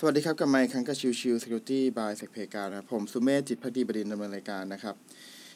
[0.00, 4.94] สวัสดีครับกับไมค์ครั้งกับชิวชิว Security by เซกเพกานะครับผมสุเมธจิตภักดีบดินทร์ดำเนินรายการนะครับ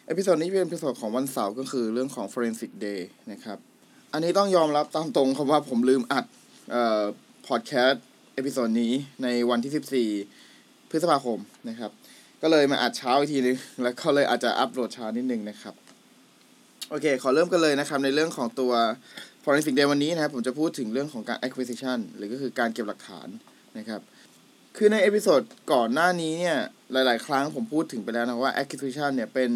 [0.07, 3.01] episode นี้เป็น episode ของวันเสาร์ก็คือเรื่องของ Forensic Day
[3.33, 3.59] นะครับ
[4.13, 6.25] อันนี้ต้องยอมรับตามตรงครับว่าผมลืมอัด
[6.71, 7.03] เอ่อ
[7.49, 8.93] พอดแคสต์ episode นี้
[9.23, 10.09] ในวันที่
[10.51, 11.39] 14 พฤษภาคม
[11.69, 11.91] นะครับ
[12.43, 15.75] ก็เลยมาอัดเช้าอีกทีนึง แล้วก็เลยอาจจะอัปโหลดช้านิดนึงนะครับ
[16.91, 18.73] โอเค ขอเริ่มกันเลยนะครับในเรื่องของตัว
[19.43, 23.29] Forensic Day วันนี้นะครับผมจะพูดถึงเรื่องของการ acquisition หรือก็คือการเก็บหลักฐาน
[23.79, 24.03] นะครับ
[24.77, 25.41] คือใน episode
[25.73, 26.59] ก่อนหน้านี้เนี่ย
[26.93, 29.51] หลาย ๆ ครั้งผมพูดถึงไปแล้วนะว่า acquisition เนี่ยเป็น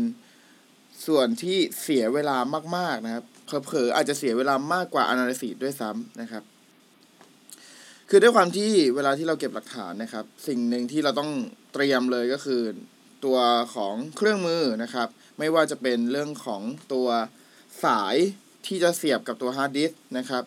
[1.06, 2.36] ส่วนที่เสียเวลา
[2.76, 6.42] มาก ๆ นะครับเผลอๆอาจจะเสียเวลามากกว่า analysis ด้วยซ้ำนะครับ
[8.10, 11.30] คือด้วยความที่เวลาที่เราเก็บหลักฐานนะครับ สิ่งหนึ่งที่เราต้อง
[11.72, 12.62] เตรียมเลยก็คือ
[13.24, 13.38] ตัว
[13.74, 15.08] ของเครื่องมือนะครับ
[15.38, 17.08] ไม่ว่าจะเป็นเรื่องของตัว
[17.84, 18.16] สาย
[18.66, 20.44] ที่จะเสียบกับตัวฮาร์ดดิสก์นะครับ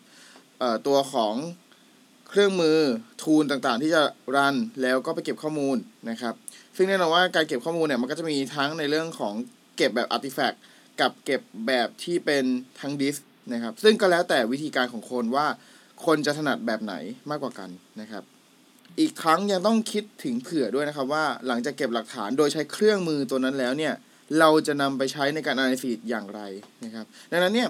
[0.87, 1.35] ตัวของ
[2.29, 2.77] เครื่องมือ
[3.23, 4.01] ทูลต่างๆ ที่จะ
[4.35, 5.77] รันแล้วก็ไปเก็บข้อมูล
[6.09, 6.33] นะครับ
[6.75, 9.33] ซึ่งแน่นอนว่าการเก็บข้อมูลเนี่ยมันก็จะมีทั้งในเรื่องของ
[9.77, 10.61] เก็บแบบอาร์ติแฟกต์
[11.01, 12.43] กับเก็บแบบที่เป็น
[12.79, 15.47] ทั้งดิสก์นะครับ ซึ่งก็แล้วแต่วิธีการของคนว่า
[16.05, 16.95] คนจะถนัดแบบไหน
[17.29, 17.69] มากกว่ากัน
[18.01, 18.23] นะครับ
[18.99, 23.93] อีกทั้งยังต้องคิดถึงเผื่อด้วยนะครับว่าหลังจากเก็บหลักฐานโดยใช้เครื่องมือตัวนั้นแล้วเนี่ย
[24.39, 26.41] เราจะนำไปใช้ในการ analysis อย่างไร
[26.85, 27.69] นะครับ ดังนั้นเนี่ย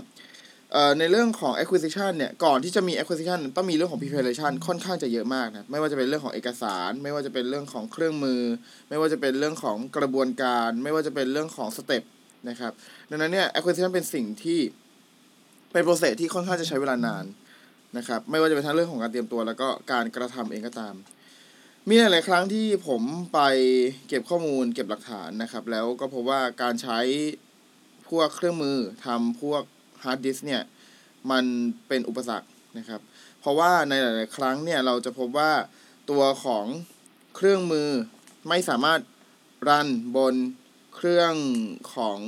[0.99, 8.41] ในเรื่องของ acquisition เนี่ย ก่อนที่จะมี acquisition ต้องมีเรื่องของ preparation ค่อนข้างจะเยอะมากนะ ไม่ว่าจะเป็นเรื่องของเอกสาร ไม่ว่าจะเป็นเรื่องของเครื่องมือ
[8.89, 12.03] ไม่ว่าจะเป็นเรื่องของกระบวนการ ไม่ว่าจะเป็นเรื่องของสเต็ป
[12.49, 12.71] นะครับ
[13.09, 14.59] ดังนั้นเนี่ย acquisition เป็นสิ่งที่
[15.71, 17.25] เป็น process ที่ค่อนข้างจะใช้เวลานาน
[17.97, 20.95] นะครับ ไม่ว่าจะเป็นทั้งเรื่องของการเตรียมตัว แล้วก็การกระทำเองก็ตาม
[21.89, 23.01] มีหลาย ๆ ครั้งที่ผม
[23.33, 23.39] ไป
[24.07, 26.99] เก็บข้อมูล เก็บหลักฐานนะครับ แล้วก็พบว่าการใช้
[28.09, 29.63] พวกเครื่องมือทำพวก
[30.03, 30.61] ฮาร์ดดิสก์เนี่ย
[31.31, 31.45] มัน
[31.87, 32.47] เป็นอุปสรรค
[32.77, 33.01] นะครับ
[33.39, 35.51] เพราะว่าในหลาย ๆ ครั้งเนี่ยเราจะพบว่า
[36.09, 36.65] ตัวของ
[37.35, 37.89] เครื่องมือ
[38.49, 38.99] ไม่สามารถ
[39.69, 40.35] run บน
[40.95, 41.33] เครื่อง
[41.95, 42.19] ของ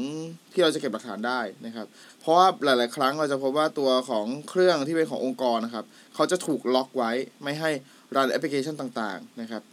[0.51, 1.87] ที่เราจะเก็บหลักฐานได้นะครับ
[2.19, 5.85] เพราะว่าหลาย ๆ ครั้งเราจะพบว่าตัวของเครื่องที่เป็นขององค์กรนะครับ
[6.15, 7.11] เขาจะถูกล็อกไว้
[7.43, 7.71] ไม่ให้
[8.15, 9.63] run แอปพลิเคชันต่าง ๆ นะครับ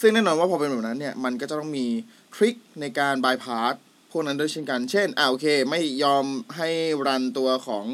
[0.00, 1.86] ซึ่งแน่นอนว่าพอเป็นแบบนั้นเนี่ย มันก็จะต้องมี
[2.34, 3.74] ทริคในการบายพาส
[4.10, 6.24] พวกนั้นด้วยเช่นกัน เช่นอ่าโอเค ไม่ยอม
[6.56, 6.68] ให้
[7.06, 7.84] รันตัวของ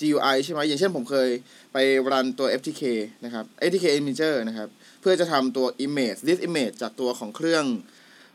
[0.00, 1.28] GUI ใช่ไหมอย่างเช่นผมเคย
[1.72, 1.76] ไป
[2.12, 2.82] รันตัว FTK
[3.24, 4.68] นะครับ FTK Imager นะครับ
[5.00, 7.64] เพื่อจะทำตัว image this image จากตัวของเครื่อง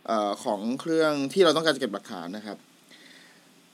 [0.07, 2.57] เอ่อของเครื่องที่เราต้องการจะเก็บหลักฐานนะครับ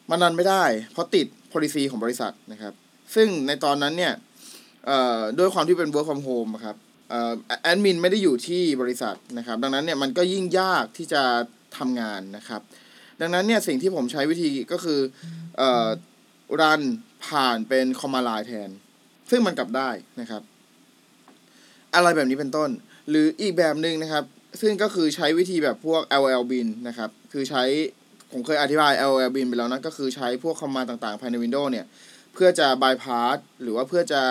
[0.09, 2.73] มันรันไม่ได้ เพราะติด policy ของบริษัทนะครับ
[3.15, 4.13] ซึ่งในตอนนั้นเนี่ย
[4.85, 6.75] เอ่อด้วยความที่เป็น work from home ครับ
[7.09, 7.33] เอ่อ
[7.63, 11.23] แอดมินไม่ได้อยู่ที่บริษัทนะครับ ดังนั้นเนี่ยมันก็ยิ่งยากที่จะ
[11.77, 12.61] ทำงานนะครับ
[13.21, 14.99] ดังนั้นเนี่ยสิ่งที่ผมใช้วิธีก็คือ
[15.57, 15.87] เอ่อ
[16.61, 16.81] รัน
[17.27, 18.69] ผ่านเป็นคอมมานด์ไลน์แทน
[19.29, 19.89] ซึ่งมันกลับได้
[20.21, 20.41] นะครับ
[21.95, 22.69] อะไรแบบนี้เป็นต้น
[23.09, 24.23] หรืออีกแบบหนึ่งนะครับ
[24.61, 27.63] ซึ่งก็คือใช้วิธีแบบพวก LL bin นะครับ คือใช้
[28.31, 31.85] ผมเคยอธิบาย LL bin ไปแล้วนะ ก็คือใช้พวกคอมมานด์ต่างๆ ภายใน Windows เนี่ย
[32.33, 34.21] เพื่อจะ bypass หรือว่าเพื่อจะ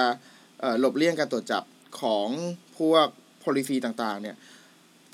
[0.60, 1.62] เอ่อหลบเลี่ยงการตรวจจับ
[2.00, 2.28] ของ
[2.78, 3.06] พวก
[3.44, 4.36] policy ต่างๆ เนี่ย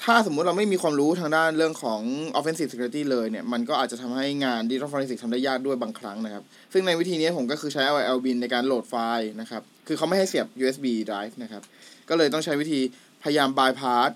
[0.05, 2.01] ถ้าสมมุติเราไม่มีความรู้ทางด้านเรื่องของ
[2.39, 11.63] offensive security เลยเนี่ย มันก็อาจจะทำให้งาน digital forensic ทำได้ยากด้วยบางครั้งนะครับ ซึ่งในวิธีนี้ผมก็คือใช้ LL bin ในการโหลดไฟล์นะครับ คือเขาไม่ให้เสียบ USB drive นะครับ
[12.09, 12.81] ก็เลยต้องใช้วิธี
[13.23, 14.11] พยายาม bypass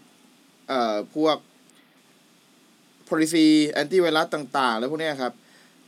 [0.69, 1.37] เอ่อ พวก
[3.09, 3.47] policy
[3.81, 5.33] antivirus ต่างๆ แล้วพวกนี้ครับ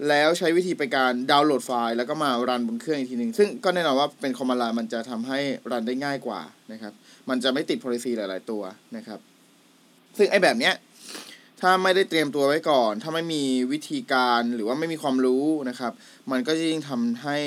[0.08, 5.38] แล้วใช้วิธีไปการดาวน์โหลดไฟล์ แล้วก็มา run บนเครื่องอีกทีหนึ่งซึ่งก็แน่นอนว่าเป็น command line มันจะทำให้
[5.70, 6.40] run ได้ง่ายกว่า
[6.72, 6.92] นะครับ
[7.28, 8.62] มันจะไม่ติด policy หลาย ๆ ตัว
[8.96, 9.20] นะครับ
[10.16, 10.74] ซึ่งไอ้แบบเนี้ย
[11.60, 15.92] ถ้าไม่ได้เตรียมตัวไว้ก่อน ถ้าไม่มีวิธีการหรือว่าไม่มีความรู้นะครับ
[16.30, 17.38] มันก็ยิ่งทำให้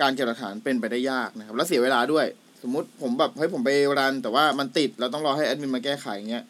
[0.00, 2.26] การเก็บหลักฐานเป็นไปได้ยากนะครับ แล้วเสียเวลาด้วย
[2.62, 6.44] สมมุติผมแบบเฮ้ยผมไป run แต่ว่ามันติดเราต้องรอให้แอดมินมาแก้ไขเงี้ย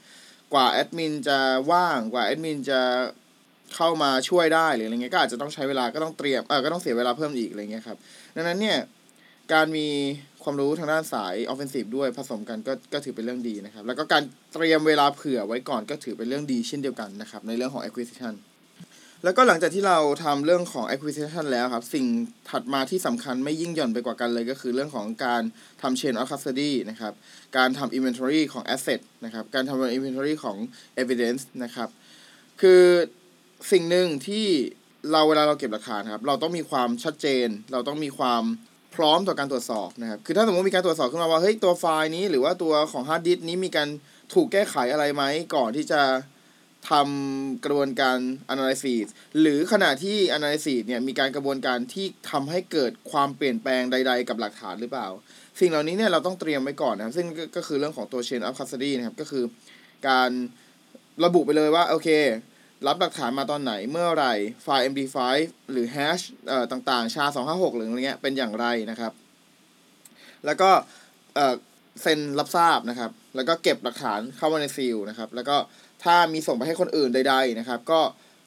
[0.53, 1.39] กว่าแอดมินจะ
[1.73, 2.81] ว่างกว่าแอดมินจะ
[3.75, 7.97] เข้ามาช่วยได้หรืออะไรเงี้ยก็อาจจะต้องใช้เวลาก็ต้องเตรียมเออก็ต้องเสียเวลาเพิ่มอีกอะไรเงี้ยครับ
[8.35, 8.79] ดังนั้นเนี่ย
[9.53, 9.89] การมี
[10.49, 14.23] ความรู้ทางด้านสาย offensive ด้วยผสมกันก็ก็ถือเป็นเรื่องดีนะครับ แล้วก็การ
[14.55, 18.35] เตรียมเวลาเผื่อไว้ก่อนก็ถือเป็นเรื่องดีเช่นเดียวกันนะครับ ในเรื่องของ acquisition
[19.25, 22.07] แล้วก็หลังจากที่เราทำเรื่องของ acquisition แล้วครับ สิ่ง
[22.51, 25.43] ถัดมาที่สำคัญไม่ยิ่งหย่อนไปกว่ากันเลยก็คือเรื่องของการ
[25.83, 27.13] ทำ chain of custody นะครับ
[27.57, 30.57] การทำ inventory ของ asset นะครับ การทำ inventory ของ
[31.03, 31.89] evidence นะครับ
[32.61, 32.83] คือ
[33.73, 34.47] สิ่งหนึ่งที่
[35.13, 38.43] เราเวลาเราเก็บหลักฐานครับ เราต้องมีความชัดเจน เราต้องมีความ
[38.95, 43.89] พร้อมต่อการตรวจสอบนะครับ คือถ้าสมมติมีการตรวจสอบขึ้นมาว่าเฮ้ยตัวไฟล์นี้หรือว่าตัวของ hard disk นี้มีการ
[44.35, 45.23] ถูกแก้ไขอะไรไหม
[45.55, 46.03] ก่อนที่จะ
[46.91, 48.19] ทำกระบวนการ
[48.53, 49.07] analysis
[49.41, 55.09] หรือขณะที่ analysis เนี่ยมีการกระบวนการที่ทำให้เกิดความเปลี่ยนแปลงใด ๆ กับหลักฐานหรือเปล่า
[55.61, 57.27] สิ่งเหล่านี้เนี่ยเราต้องเตรียมไว้ก่อนนะครับ ซึ่ง
[57.57, 59.45] ก็คือเรื่องของตัว chain of custody นะครับ ก็คือ
[60.09, 60.31] การ
[61.25, 62.09] ระบุไปเลยว่า โอเค
[62.87, 64.27] รับหลักฐานมาตอนไหนเมื่อไร
[64.63, 65.19] ไฟล์ MD5
[65.71, 69.13] หรือ hash เอ่อต่างๆ SHA-256 หรืออะไรเงี้ยเป็นอย่างไรนะครับ
[70.47, 70.71] แล้วก็
[71.35, 71.55] เอ่อ
[72.03, 75.57] เซ็นรับทราบนะครับ แล้วก็เก็บหลักฐานเข้ามาในซีลนะครับ แล้วก็
[76.05, 78.01] ถ้ามีส่งไปให้คนอื่นใดๆนะครับ ก็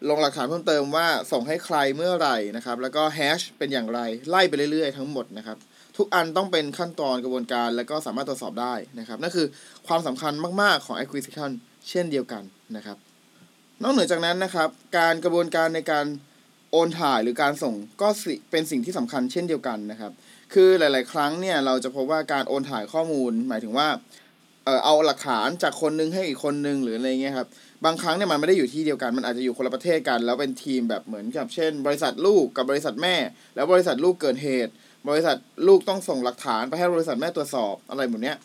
[0.09, 3.99] ลงหลักฐานเพิ่มเติมว่าส่งให้ใครเมื่อไหร่นะครับ แล้วก็แฮชเป็นอย่างไร
[4.29, 5.57] ไล่ไปเรื่อยๆ ทั้งหมดนะครับ
[5.97, 9.47] ทุกอันต้องเป็นขั้นตอนกระบวนการ แล้วก็สามารถตรวจสอบได้นะครับนั่นคือ
[9.87, 11.51] ความสำคัญมากๆของ acquisition
[11.89, 12.43] เช่นเดียวกัน
[12.75, 12.97] นะครับ
[13.83, 16.05] นอกเหนือจากนั้นนะครับ การกระบวนการในการ
[16.71, 18.07] โอนถ่ายหรือการส่งก็
[18.51, 20.11] เป็นสิ่งที่สำคัญเช่นเดียวกันนะครับ
[20.53, 23.87] คือหลาย ๆ ครั้งเนี่ยเราจะพบว่าการโอนถ่ายข้อมูล หมายถึงว่า
[24.65, 27.47] เออเอาหลักฐานจากคนนึงให้อีกคนนึงหรืออะไรเงี้ยครับ
[27.85, 33.15] บางครั้งเนี่ยมันไม่ได้อยู่ที่เดียวกันมันอาจจะอยู่คนละประเทศกัน แล้วเป็นทีมแบบเหมือนกับเช่น บริษัทลูกกับบริษัทแม่
[33.55, 34.71] แล้วบริษัทลูกเกิดเหตุ
[35.09, 35.37] บริษัท
[35.67, 38.37] ลูกต้องส่งหลักฐานไปให้บริษัทแม่ตรวจสอบอะไรแบบเนี้ย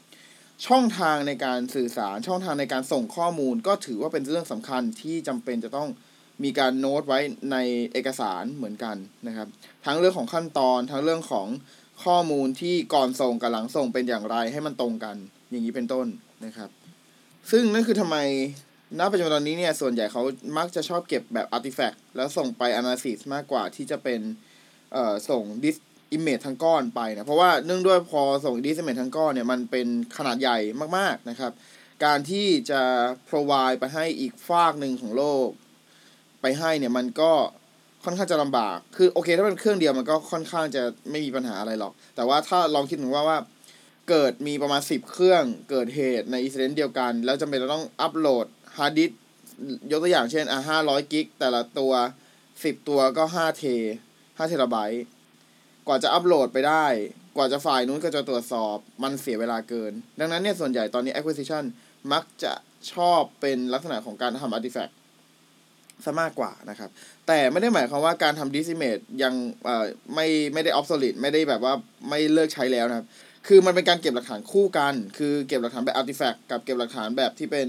[0.67, 5.89] ช่องทางในการสื่อสารช่องทางในการส่งข้อมูล ก็ถือว่าเป็นเรื่องสำคัญที่จำเป็นจะต้อง
[6.45, 7.19] มีการโน้ตไว้
[7.53, 7.57] ใน
[7.93, 9.49] เอกสารเหมือนกันนะครับ
[9.87, 11.49] ทั้งเรื่องของขั้นตอนทั้งเรื่องของ
[12.05, 15.17] ข้อมูลที่ก่อนส่งกับหลังส่งเป็นอย่างไรให้มันตรงกัน
[15.51, 16.07] อย่างนี้เป็นต้น
[16.45, 16.71] นะครับ
[17.51, 18.17] ซึ่งนั่นคือทำไม
[18.99, 20.23] ณปัจจุบันตอนนี้เนี่ยส่วนใหญ่เขา
[20.59, 24.21] มักจะชอบเก็บแบบ artifact แล้วส่งไป analysis มากกว่าที่จะเป็น
[24.93, 25.43] เอ่อส่ง
[26.11, 29.87] dis image ทั้งก้อนไปนะเพราะว่าเนื่องด้วยพอส่ง dis image ทั้งก้อนเนี่ยมันเป็น
[30.17, 30.59] ขนาดใหญ่
[30.99, 31.53] มากๆนะครับ
[32.05, 32.83] การที่จะ
[33.29, 35.49] provide ไปให้อีกฝากหนึ่งของโลก
[36.41, 37.33] ไปให้เนี่ยมันก็
[38.05, 43.39] ค่อนข้างจะลำบาก คือโอเค ถ้าเป็นเครื่องเดียวมันก็ค่อนข้างจะไม่มีปัญหาอะไรหรอก แต่ว่าถ้าลองคิดถึงว่าว่า
[44.09, 49.11] เกิดมีประมาณสิบเครื่องเกิดเหตุใน incident เดียวกัน แล้วจำเป็นจะต้องอัปโหลด hard disk
[49.91, 51.93] ยกตัวอย่างเช่นอะห้าร้อยกิกแต่ละตัว
[52.65, 53.65] สิบตัวก็ห้าเท
[54.37, 55.05] ห้าเทราไบต์
[55.87, 56.87] กว่าจะอัปโหลดไปได้
[57.37, 61.65] กว่าจะฝ่ายนู้นก็จะตรวจสอบ มันเสียเวลาเกิน ดังนั้นเนี่ยส่วนใหญ่ตอนนี้ acquisition
[62.13, 62.53] มักจะ
[62.93, 64.93] ชอบเป็นลักษณะของการทำ artifact
[66.05, 66.91] ซะมากกว่านะครับ
[67.27, 69.35] แต่ไม่ได้หมายความว่าการทำ disk image ยัง
[69.69, 69.85] อ่อ
[70.15, 71.75] ไม่ไม่ได้ obsolete ไม่ได้แบบว่า
[72.09, 73.07] ไม่เลิกใช้แล้วนะครับ
[73.47, 77.67] คือมันเป็นการเก็บหลักฐานคู่กัน คือเก็บหลักฐานแบบ artifact กับเก็บหลักฐานแบบที่เป็น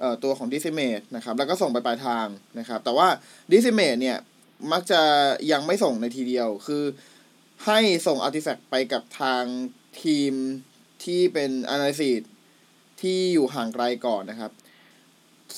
[0.00, 2.26] เอ่อตัวของ decimate นะครับ แล้วก็ส่งไปปลายทาง
[2.58, 3.08] นะครับ แต่ว่า
[3.52, 4.18] decimate เนี่ย
[4.72, 5.00] มักจะ
[5.52, 6.82] ยังไม่ส่งในทีเดียว คือ
[7.66, 9.44] ให้ส่ง artifact ไปกับทาง
[10.02, 10.32] ทีม
[11.04, 12.22] ที่เป็น analysis
[13.00, 14.52] ที่อยู่ห่างไกลก่อนนะครับ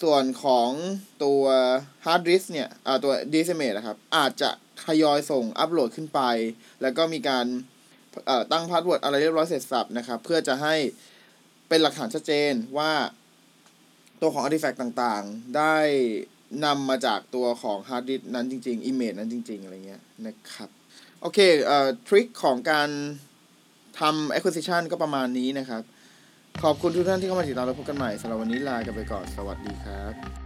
[0.02, 0.70] ส่วนของ
[1.24, 1.42] ตัว
[2.04, 2.68] hard disk เนี่ย
[3.04, 4.50] ตัว decimate นะครับ อาจจะ
[4.84, 6.20] ทยอยส่งอัปโหลดขึ้นไป
[6.82, 7.46] แล้วก็มีการ
[8.52, 10.74] ตั้ง password อะไรเรียบร้อยเสร็จสรรพนะครับ เพื่อจะให้
[11.68, 12.92] เป็นหลักฐานชัดเจนว่า
[14.20, 15.76] ตัวของ artifact ต่างๆ ได้
[16.64, 20.70] นำมาจากตัวของ hard disk นั้นจริงๆ image นั้นจริง ๆ อะไรเงี้ยนะครับ
[21.26, 22.88] โอเคเอ่อ trick ของการ
[24.00, 25.82] ทำ acquisition ก็ประมาณนี้นะครับ
[26.62, 30.45] ขอบคุณทุกท่านที่เข้ามาติดตามและพบกันใหม่สำหรับวันนี้ลากันไปก่อน สวัสดีครับ